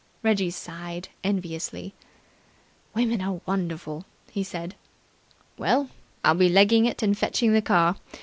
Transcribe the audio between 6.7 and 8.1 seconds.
it and fetching the car.